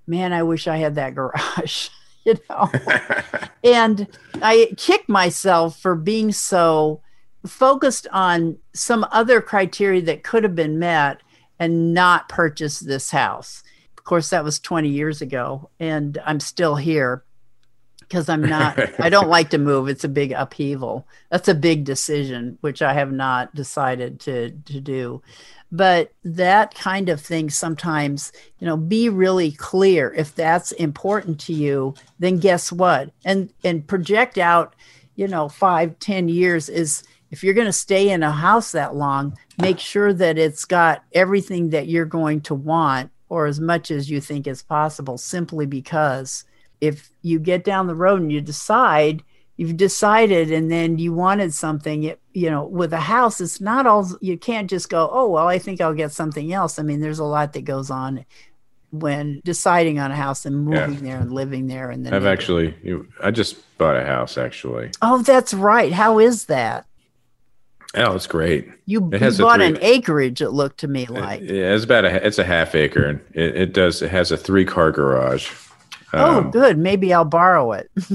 [0.07, 1.89] Man, I wish I had that garage,
[2.25, 2.69] you know.
[3.63, 4.07] and
[4.41, 7.01] I kick myself for being so
[7.45, 11.21] focused on some other criteria that could have been met
[11.59, 13.63] and not purchase this house.
[13.97, 17.23] Of course, that was 20 years ago, and I'm still here
[17.99, 19.87] because I'm not, I don't like to move.
[19.87, 21.07] It's a big upheaval.
[21.29, 25.21] That's a big decision, which I have not decided to, to do.
[25.71, 30.13] But that kind of thing sometimes, you know, be really clear.
[30.13, 33.11] If that's important to you, then guess what?
[33.23, 34.75] And and project out,
[35.15, 38.95] you know, five, ten years is if you're going to stay in a house that
[38.95, 43.89] long, make sure that it's got everything that you're going to want or as much
[43.89, 46.43] as you think is possible, simply because
[46.81, 49.23] if you get down the road and you decide,
[49.61, 53.85] you've decided and then you wanted something, it, you know, with a house, it's not
[53.85, 56.79] all, you can't just go, oh, well, I think I'll get something else.
[56.79, 58.25] I mean, there's a lot that goes on
[58.89, 61.11] when deciding on a house and moving yeah.
[61.11, 64.89] there and living there and then I've actually you, I just bought a house actually.
[64.99, 65.93] Oh, that's right.
[65.93, 66.87] How is that?
[67.93, 68.67] Oh, it's great.
[68.87, 70.41] You, it you bought three, an acreage.
[70.41, 71.41] It looked to me like.
[71.41, 72.25] Yeah, it's about a.
[72.25, 73.21] It's a half acre.
[73.33, 74.01] It, it does.
[74.01, 75.51] It has a three car garage.
[76.13, 76.77] Oh, um, good.
[76.77, 77.89] Maybe I'll borrow it.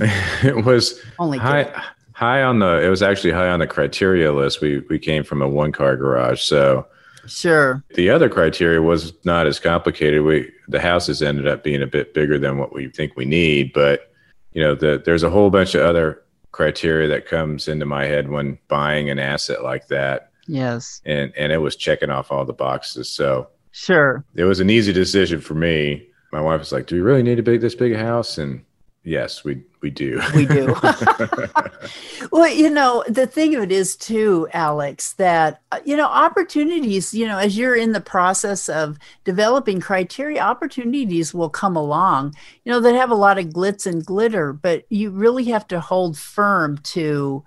[0.44, 1.82] it was only high.
[2.12, 2.82] High on the.
[2.82, 4.60] It was actually high on the criteria list.
[4.60, 6.86] We we came from a one car garage, so.
[7.26, 7.82] Sure.
[7.94, 10.22] The other criteria was not as complicated.
[10.22, 13.72] We the houses ended up being a bit bigger than what we think we need,
[13.72, 14.12] but
[14.52, 18.30] you know, the, there's a whole bunch of other criteria that comes into my head
[18.30, 20.30] when buying an asset like that.
[20.46, 21.02] Yes.
[21.04, 23.10] And and it was checking off all the boxes.
[23.10, 24.24] So sure.
[24.34, 26.08] It was an easy decision for me.
[26.36, 28.36] My wife was like, Do we really need a big this big house?
[28.36, 28.62] And
[29.04, 30.20] yes, we we do.
[30.34, 30.76] We do.
[32.30, 37.14] well, you know, the thing of it is too, Alex, that uh, you know, opportunities,
[37.14, 42.70] you know, as you're in the process of developing criteria, opportunities will come along, you
[42.70, 46.18] know, that have a lot of glitz and glitter, but you really have to hold
[46.18, 47.42] firm to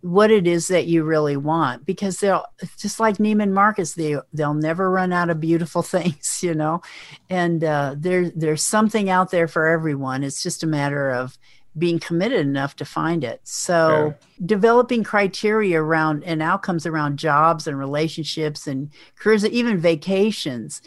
[0.00, 2.44] what it is that you really want because they'll
[2.78, 6.82] just like Neiman Marcus they they'll never run out of beautiful things you know?
[7.30, 10.22] And uh, there there's something out there for everyone.
[10.22, 11.38] It's just a matter of
[11.78, 13.40] being committed enough to find it.
[13.44, 20.80] So developing criteria around and outcomes around jobs and relationships and careers even vacations.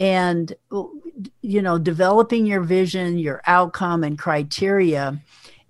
[0.00, 0.54] And
[1.42, 5.18] you know developing your vision your outcome and criteria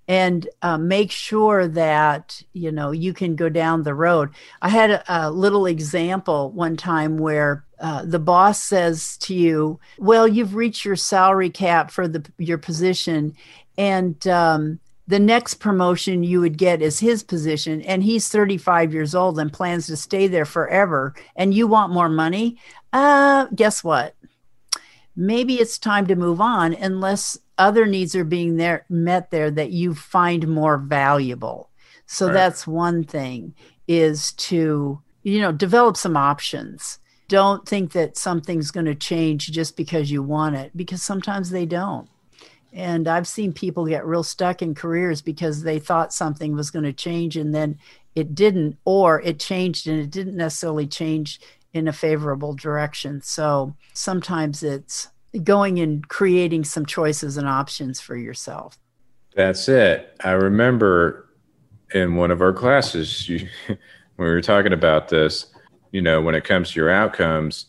[0.07, 4.31] and uh, make sure that you know you can go down the road.
[4.63, 9.81] I had a, a little example one time where uh, the boss says to you
[9.99, 13.35] well you've reached your salary cap for the your position
[13.77, 19.15] and um, the next promotion you would get is his position and he's 35 years
[19.15, 22.57] old and plans to stay there forever and you want more money?
[22.93, 24.15] Uh, guess what?
[25.17, 29.71] Maybe it's time to move on unless other needs are being there met there that
[29.71, 31.71] you find more valuable.
[32.07, 32.33] So right.
[32.33, 33.55] that's one thing
[33.87, 36.99] is to you know develop some options.
[37.29, 41.67] Don't think that something's going to change just because you want it because sometimes they
[41.67, 42.09] don't.
[42.73, 46.85] And i've seen people get real stuck in careers because they thought something was going
[46.85, 47.79] to change and then
[48.17, 51.41] it didn't or it changed and it didn't necessarily change
[51.73, 53.21] in a favorable direction.
[53.21, 55.09] So sometimes it's
[55.43, 58.79] going and creating some choices and options for yourself.
[59.35, 60.17] That's it.
[60.23, 61.29] I remember
[61.93, 63.79] in one of our classes, you, when
[64.19, 65.47] we were talking about this,
[65.93, 67.67] you know, when it comes to your outcomes,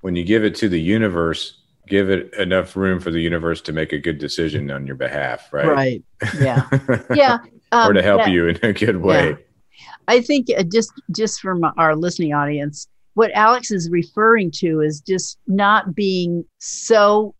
[0.00, 3.72] when you give it to the universe, give it enough room for the universe to
[3.72, 5.66] make a good decision on your behalf, right?
[5.66, 6.04] Right.
[6.40, 6.68] Yeah.
[7.14, 7.38] yeah.
[7.70, 9.30] Um, or to help you in a good way.
[9.30, 9.36] Yeah.
[10.08, 15.00] I think uh, just just from our listening audience, what Alex is referring to is
[15.00, 17.34] just not being so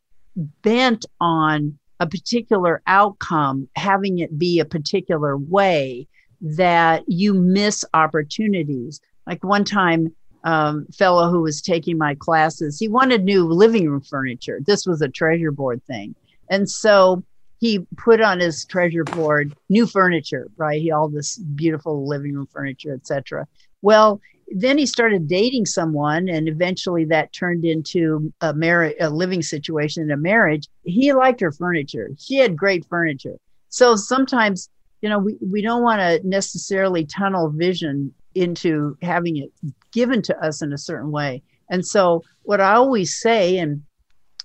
[0.63, 6.07] bent on a particular outcome, having it be a particular way
[6.41, 9.01] that you miss opportunities.
[9.27, 10.14] Like one time,
[10.45, 14.59] um, fellow who was taking my classes, he wanted new living room furniture.
[14.66, 16.16] This was a treasure board thing.
[16.51, 17.23] And so
[17.61, 20.83] he put on his treasure board new furniture, right?
[20.83, 23.47] He all this beautiful living room furniture, etc.
[23.83, 24.20] Well,
[24.55, 30.03] then he started dating someone and eventually that turned into a marriage a living situation
[30.03, 33.36] and a marriage he liked her furniture she had great furniture
[33.68, 34.68] so sometimes
[35.00, 39.50] you know we, we don't want to necessarily tunnel vision into having it
[39.92, 43.82] given to us in a certain way and so what i always say and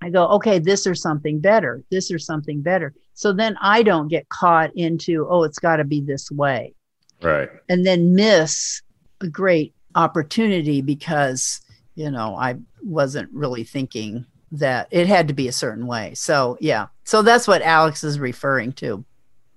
[0.02, 2.94] I go, okay, this or something better, this or something better.
[3.14, 6.76] So then I don't get caught into, oh, it's got to be this way.
[7.22, 7.50] Right.
[7.68, 8.82] And then miss
[9.22, 11.60] a great opportunity because,
[11.96, 16.14] you know, I wasn't really thinking that it had to be a certain way.
[16.14, 16.88] So, yeah.
[17.04, 19.04] So that's what Alex is referring to.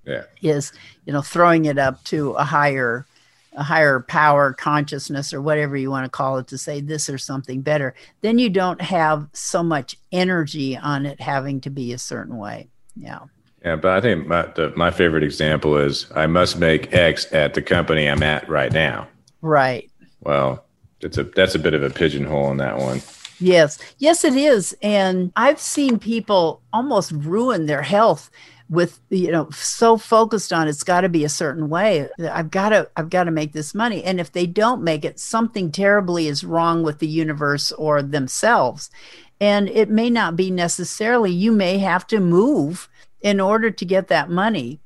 [0.04, 0.24] Yeah.
[0.42, 0.72] Is,
[1.04, 3.06] you know, throwing it up to a higher
[3.54, 7.18] a higher power consciousness or whatever you want to call it to say this or
[7.18, 11.98] something better then you don't have so much energy on it having to be a
[11.98, 13.18] certain way yeah
[13.64, 17.54] yeah but i think my, the, my favorite example is i must make x at
[17.54, 19.08] the company i'm at right now
[19.42, 19.89] right
[20.20, 20.64] well
[21.02, 23.02] it's a that's a bit of a pigeonhole in that one.
[23.38, 23.78] Yes.
[23.98, 24.76] Yes it is.
[24.82, 28.30] And i've seen people almost ruin their health
[28.68, 32.68] with you know so focused on it's got to be a certain way i've got
[32.68, 34.04] to i've got to make this money.
[34.04, 38.90] And if they don't make it something terribly is wrong with the universe or themselves.
[39.42, 42.90] And it may not be necessarily you may have to move
[43.22, 44.80] in order to get that money.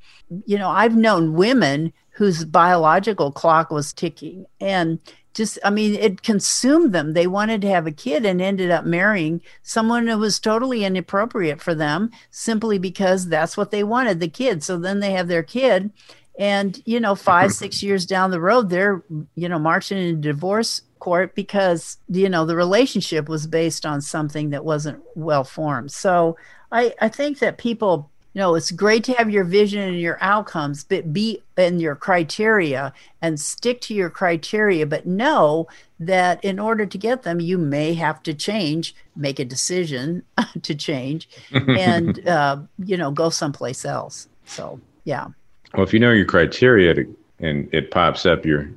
[0.46, 5.00] You know i've known women whose biological clock was ticking and
[5.34, 7.12] just i mean it consumed them.
[7.12, 11.60] They wanted to have a kid and ended up marrying someone who was totally inappropriate
[11.60, 14.62] for them simply because that's what they wanted the kid.
[14.62, 15.90] So then they have their kid
[16.38, 17.64] and you know five mm-hmm.
[17.64, 19.04] six years down the road they're
[19.34, 24.50] you know marching in divorce court because you know the relationship was based on something
[24.50, 25.92] that wasn't well formed.
[25.92, 26.36] So
[26.72, 30.84] i i think that people know it's great to have your vision and your outcomes
[30.84, 35.66] but be in your criteria and stick to your criteria but know
[36.00, 40.22] that in order to get them you may have to change make a decision
[40.62, 44.28] to change and uh, you know go someplace else.
[44.44, 45.28] So yeah.
[45.74, 48.68] Well if you know your criteria to, and it pops up your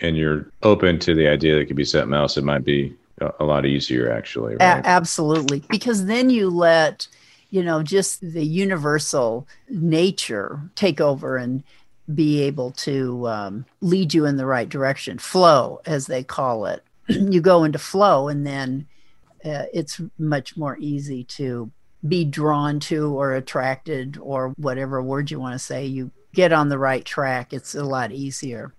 [0.00, 2.94] and you're open to the idea that it could be something else it might be
[3.20, 4.84] a, a lot easier actually right?
[4.84, 5.62] a- absolutely.
[5.70, 7.08] Because then you let
[7.50, 11.62] you know, just the universal nature take over and
[12.14, 15.18] be able to um, lead you in the right direction.
[15.18, 16.82] Flow, as they call it.
[17.08, 18.86] you go into flow, and then
[19.44, 21.70] uh, it's much more easy to
[22.06, 25.84] be drawn to or attracted or whatever word you want to say.
[25.84, 28.72] You get on the right track, it's a lot easier.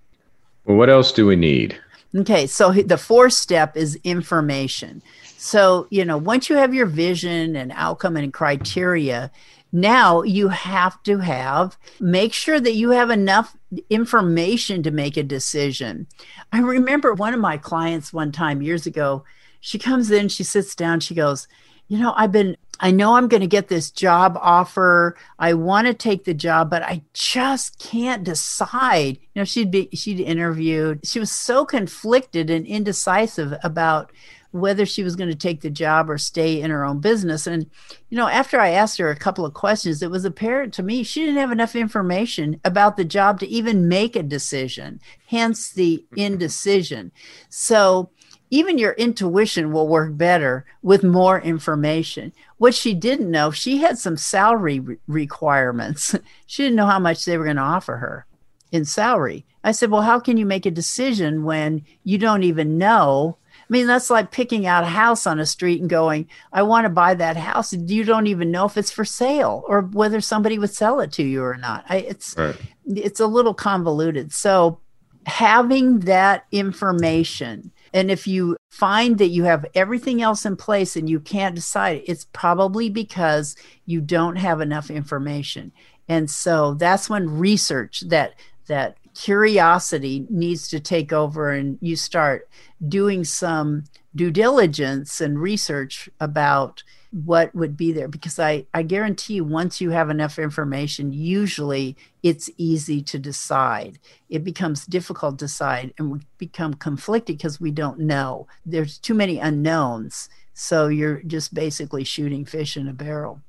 [0.66, 1.78] Well, what else do we need?
[2.16, 5.02] Okay, so the fourth step is information.
[5.38, 9.32] So, you know, once you have your vision and outcome and criteria,
[9.72, 13.56] now you have to have make sure that you have enough
[13.90, 16.08] information to make a decision.
[16.52, 19.26] I remember one of my clients one time years ago,
[19.60, 21.48] she comes in, she sits down, she goes,
[21.88, 25.16] You know, I've been I know I'm going to get this job offer.
[25.40, 29.18] I want to take the job, but I just can't decide.
[29.34, 31.06] You know, she'd be she'd interviewed.
[31.06, 34.12] She was so conflicted and indecisive about
[34.52, 37.48] whether she was going to take the job or stay in her own business.
[37.48, 37.70] And,
[38.10, 41.04] you know, after I asked her a couple of questions, it was apparent to me
[41.04, 45.98] she didn't have enough information about the job to even make a decision, hence the
[45.98, 46.20] mm-hmm.
[46.20, 47.12] indecision.
[47.50, 48.12] So,
[48.50, 52.32] even your intuition will work better with more information.
[52.58, 56.16] What she didn't know, she had some salary re- requirements.
[56.46, 58.26] she didn't know how much they were going to offer her
[58.72, 59.46] in salary.
[59.64, 63.38] I said, Well, how can you make a decision when you don't even know
[63.70, 66.86] I mean, that's like picking out a house on a street and going, I want
[66.86, 67.74] to buy that house.
[67.74, 71.24] You don't even know if it's for sale or whether somebody would sell it to
[71.24, 71.84] you or not.
[71.90, 72.56] I, it's right.
[72.86, 74.32] it's a little convoluted.
[74.32, 74.80] So
[75.26, 81.10] having that information and if you find that you have everything else in place and
[81.10, 83.56] you can't decide, it's probably because
[83.86, 85.72] you don't have enough information.
[86.08, 88.36] And so that's when research that
[88.68, 92.48] that curiosity needs to take over and you start
[92.88, 93.84] doing some
[94.16, 98.08] due diligence and research about what would be there.
[98.08, 103.98] Because I, I guarantee you once you have enough information usually it's easy to decide.
[104.30, 108.46] It becomes difficult to decide and we become conflicted because we don't know.
[108.68, 110.30] There's too many unknowns.
[110.54, 113.42] So you're just basically shooting fish in a barrel.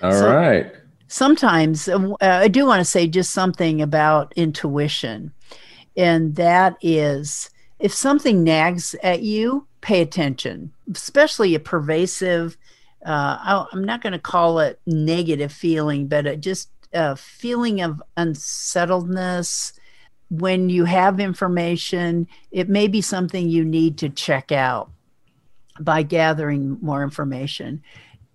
[0.00, 0.72] All so, right
[1.14, 5.32] sometimes uh, I do want to say just something about intuition,
[5.96, 12.56] and that is if something nags at you, pay attention, especially a pervasive.
[13.06, 18.02] Uh, I'm not going to call it negative feeling, but a, just a feeling of
[18.16, 19.72] unsettledness.
[20.30, 24.90] When you have information, it may be something you need to check out
[25.78, 27.82] by gathering more information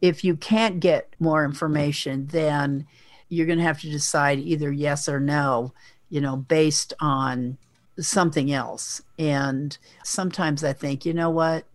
[0.02, 2.88] if you can't get more information, then
[3.28, 5.74] you're going to have to decide either yes or no,
[6.10, 7.58] you know, based on
[8.00, 9.02] something else.
[9.18, 11.66] And sometimes I think, you know what?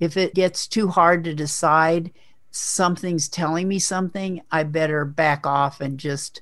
[0.00, 2.10] If it gets too hard to decide,
[2.50, 6.40] something's telling me something, I better back off and just,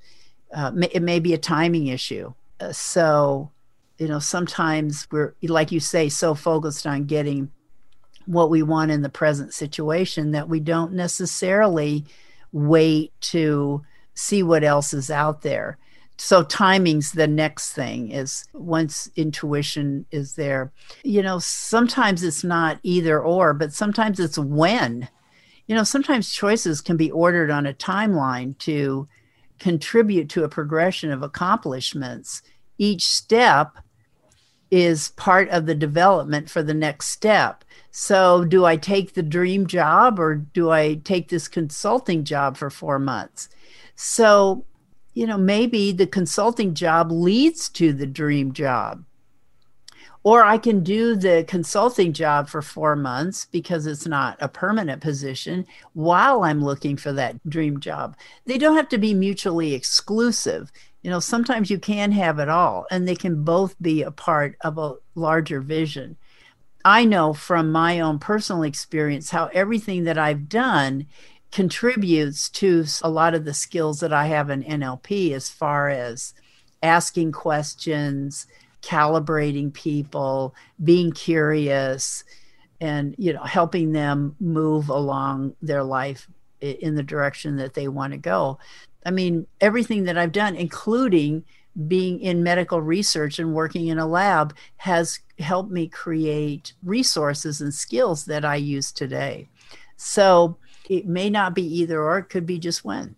[0.54, 2.32] uh, it may be a timing issue.
[2.58, 3.50] Uh, so,
[3.98, 7.50] you know, sometimes we're, like you say, so focused on getting
[8.30, 12.04] what we want in the present situation that we don't necessarily
[12.52, 13.82] wait to
[14.14, 15.76] see what else is out there.
[16.16, 20.70] So timing's the next thing is once intuition is there.
[21.02, 25.08] You know, sometimes it's not either or, but sometimes it's when.
[25.66, 29.08] You know, sometimes choices can be ordered on a timeline to
[29.58, 32.42] contribute to a progression of accomplishments.
[32.78, 33.78] Each step
[34.70, 37.64] is part of the development for the next step.
[37.90, 42.70] So, do I take the dream job or do I take this consulting job for
[42.70, 43.48] four months?
[43.96, 44.64] So,
[45.14, 49.04] you know, maybe the consulting job leads to the dream job.
[50.22, 55.00] Or I can do the consulting job for four months because it's not a permanent
[55.00, 58.16] position while I'm looking for that dream job.
[58.44, 60.70] They don't have to be mutually exclusive.
[61.02, 64.56] You know, sometimes you can have it all, and they can both be a part
[64.60, 66.18] of a larger vision.
[66.84, 71.06] I know from my own personal experience how everything that I've done
[71.52, 76.32] contributes to a lot of the skills that I have in NLP as far as
[76.82, 78.46] asking questions,
[78.82, 82.24] calibrating people, being curious,
[82.80, 86.28] and you know helping them move along their life
[86.60, 88.58] in the direction that they want to go.
[89.04, 91.44] I mean, everything that I've done, including
[91.86, 97.72] being in medical research and working in a lab, has helped me create resources and
[97.72, 99.48] skills that I use today.
[99.96, 100.56] So
[100.88, 103.14] it may not be either or, it could be just when.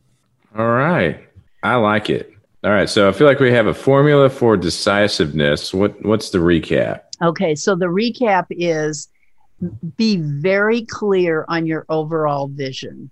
[0.57, 1.27] All right.
[1.63, 2.35] I like it.
[2.65, 2.89] All right.
[2.89, 5.73] So I feel like we have a formula for decisiveness.
[5.75, 7.03] What what's the recap?
[7.21, 9.09] Okay, so the recap is
[9.97, 13.11] be very clear on your overall vision.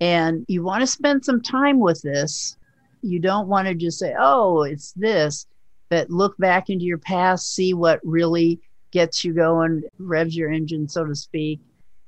[0.00, 2.56] And you want to spend some time with this.
[3.04, 5.46] You don't want to just say, oh, it's this,
[5.90, 8.60] but look back into your past, see what really
[8.92, 11.60] gets you going, revs your engine, so to speak,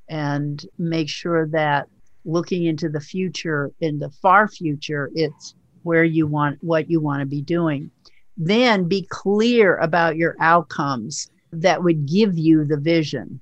[0.08, 1.88] and make sure that
[2.24, 7.20] looking into the future, in the far future, it's where you want what you want
[7.20, 7.90] to be doing.
[8.36, 13.40] Then be clear about your outcomes that would give you the vision.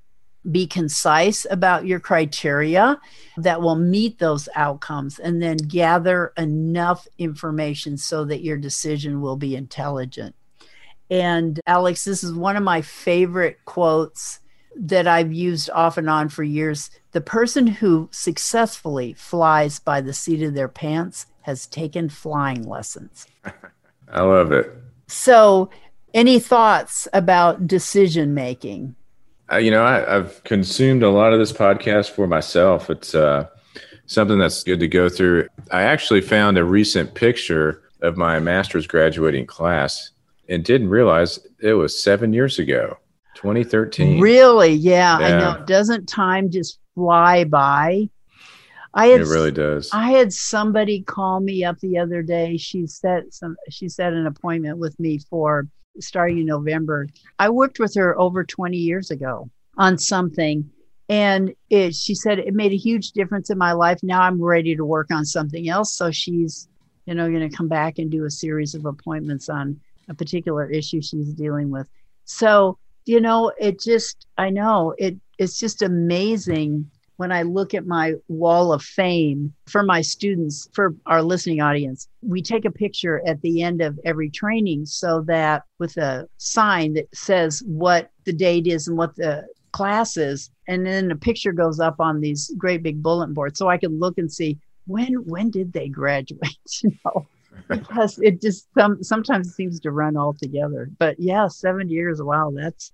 [0.51, 2.99] Be concise about your criteria
[3.37, 9.37] that will meet those outcomes, and then gather enough information so that your decision will
[9.37, 10.35] be intelligent.
[11.09, 14.39] And Alex, this is one of my favorite quotes
[14.75, 16.89] that I've used off and on for years.
[17.11, 23.27] The person who successfully flies by the seat of their pants has taken flying lessons.
[24.09, 24.71] I love it.
[25.07, 25.69] So,
[26.13, 28.95] any thoughts about decision making?
[29.51, 32.89] Uh, you know, I, have consumed a lot of this podcast for myself.
[32.89, 33.47] It's uh,
[34.07, 35.47] something that's good to go through.
[35.71, 40.11] I actually found a recent picture of my master's graduating class
[40.49, 42.97] and didn't realize it was seven years ago.
[43.35, 44.19] 2013.
[44.19, 44.73] Really?
[44.73, 45.65] Yeah, yeah, I know.
[45.65, 48.09] Doesn't time just fly by?
[48.93, 49.89] I had it really does.
[49.91, 52.55] I had somebody call me up the other day.
[52.55, 55.67] She set some she set an appointment with me for
[55.99, 57.07] starting in November.
[57.39, 60.69] I worked with her over 20 years ago on something
[61.07, 63.99] and it she said it made a huge difference in my life.
[64.01, 65.93] Now I'm ready to work on something else.
[65.93, 66.67] So she's,
[67.05, 69.79] you know, going to come back and do a series of appointments on
[70.09, 71.87] a particular issue she's dealing with.
[72.25, 77.85] So you know, it just, I know it, it's just amazing when I look at
[77.85, 82.07] my wall of fame for my students, for our listening audience.
[82.21, 86.93] We take a picture at the end of every training so that with a sign
[86.93, 90.49] that says what the date is and what the class is.
[90.67, 93.99] And then a picture goes up on these great big bulletin boards so I can
[93.99, 94.57] look and see
[94.87, 97.27] when when did they graduate you know
[97.67, 100.89] because it just some, sometimes it seems to run all together.
[100.97, 102.21] But yeah, seven years.
[102.21, 102.91] Wow, that's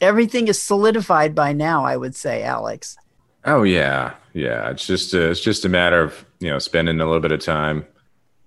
[0.00, 1.84] everything is solidified by now.
[1.84, 2.96] I would say, Alex.
[3.44, 4.70] Oh yeah, yeah.
[4.70, 7.40] It's just a, it's just a matter of you know spending a little bit of
[7.40, 7.86] time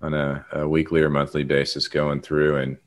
[0.01, 2.77] on a, a weekly or monthly basis going through and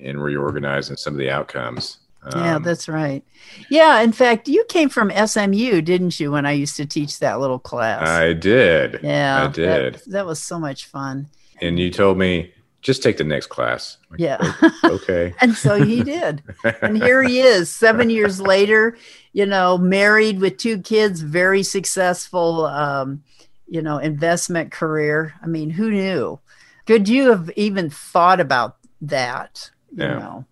[0.00, 1.98] and reorganizing some of the outcomes.
[2.22, 3.24] Um, yeah, that's right.
[3.70, 6.32] Yeah, in fact, you came from SMU, didn't you?
[6.32, 9.00] When I used to teach that little class, I did.
[9.02, 9.94] Yeah, I did.
[9.94, 11.28] That, that was so much fun
[11.60, 13.98] and you told me just take the next class.
[14.10, 14.52] Like, yeah.
[14.84, 15.34] okay.
[15.40, 16.42] and so he did.
[16.82, 18.96] and here he is, seven years later,
[19.32, 23.22] you know, married with two kids, very successful, um,
[23.66, 25.34] you know, investment career.
[25.42, 26.38] I mean, who knew?
[26.86, 29.70] Could you have even thought about that?
[29.96, 30.18] You yeah.
[30.18, 30.44] know?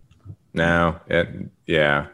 [0.53, 0.99] No.
[1.07, 1.29] It,
[1.65, 2.07] yeah.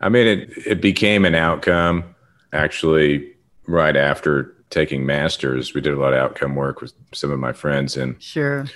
[0.00, 2.14] I mean, it, it became an outcome
[2.52, 3.32] actually
[3.66, 7.52] right after taking masters, we did a lot of outcome work with some of my
[7.52, 8.66] friends, and Sure.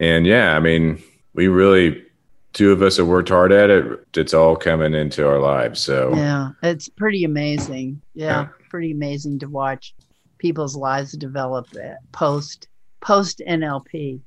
[0.00, 1.02] And yeah, I mean,
[1.34, 2.02] we really
[2.52, 3.84] two of us have worked hard at it.
[4.14, 5.80] It's all coming into our lives.
[5.80, 8.00] So Yeah, it's pretty amazing.
[8.14, 8.48] Yeah, Yeah.
[8.70, 9.94] pretty amazing to watch
[10.38, 12.68] people's lives develop uh, post
[13.00, 14.20] post NLP.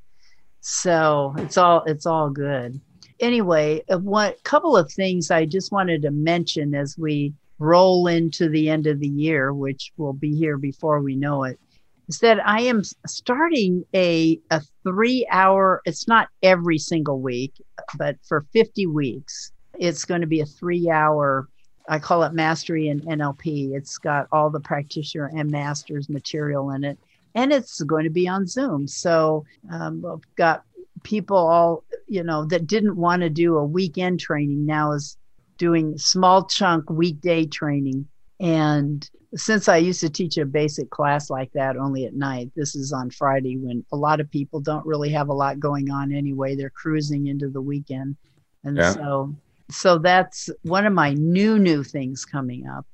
[0.61, 2.79] So it's all it's all good.
[3.19, 8.49] Anyway, uh, one couple of things I just wanted to mention as we roll into
[8.49, 11.59] the end of the year, which will be here before we know it,
[12.07, 15.81] is that I am starting a a three hour.
[15.85, 17.53] It's not every single week,
[17.97, 21.47] but for fifty weeks, it's going to be a three hour
[21.87, 23.73] I call it Mastery in NLP.
[23.73, 26.99] It's got all the practitioner and masters material in it,
[27.33, 28.87] and it's going to be on Zoom.
[28.87, 30.63] So um, I've got
[31.03, 35.17] people all you know that didn't want to do a weekend training now is
[35.57, 38.07] doing small chunk weekday training.
[38.39, 42.75] And since I used to teach a basic class like that only at night, this
[42.75, 46.13] is on Friday when a lot of people don't really have a lot going on
[46.13, 46.55] anyway.
[46.55, 48.15] They're cruising into the weekend,
[48.63, 48.93] and Yeah.
[48.93, 49.35] so
[49.69, 52.85] so that's one of my new new things coming up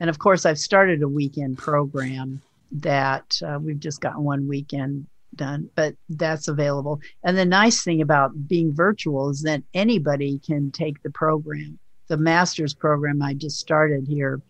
[0.00, 2.40] and of course i've started a weekend program
[2.70, 8.00] that uh, we've just gotten one weekend done but that's available and the nice thing
[8.00, 11.78] about being virtual is that anybody can take the program
[12.08, 14.40] the master's program i just started here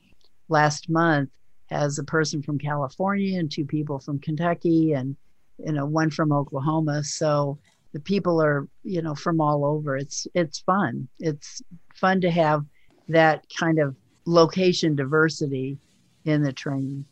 [0.52, 1.30] last month
[1.66, 5.16] has a person from california and two people from kentucky and
[5.58, 7.02] you know one from oklahoma.
[7.04, 7.58] So
[7.92, 9.96] the people are you know from all over.
[9.96, 11.08] It's it's fun.
[11.18, 11.62] It's
[11.94, 12.64] fun to have
[13.08, 15.78] that kind of location diversity
[16.24, 17.04] in the training.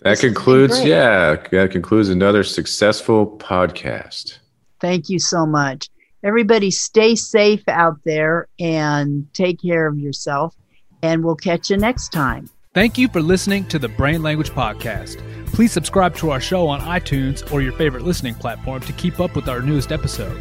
[0.00, 4.38] That This has been concludes, yeah, that concludes another successful podcast.
[4.80, 5.88] Thank you so much.
[6.24, 10.54] Everybody, stay safe out there and take care of yourself.
[11.02, 12.48] And we'll catch you next time.
[12.74, 15.18] Thank you for listening to the Brain Language Podcast.
[15.46, 19.36] Please subscribe to our show on iTunes or your favorite listening platform to keep up
[19.36, 20.40] with our newest episode.